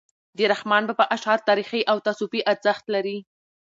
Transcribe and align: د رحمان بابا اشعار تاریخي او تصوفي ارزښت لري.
د 0.37 0.39
رحمان 0.53 0.83
بابا 0.89 1.05
اشعار 1.15 1.39
تاریخي 1.49 1.81
او 1.91 1.97
تصوفي 2.07 2.39
ارزښت 2.51 2.85
لري. 2.95 3.17